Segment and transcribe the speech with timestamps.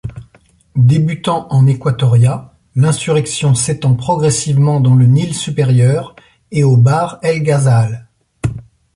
[0.75, 6.15] Débutant en Équatoria, l'insurrection s'étend progressivement dans le Nil Supérieur
[6.49, 8.07] et au Bahr el-Ghazal.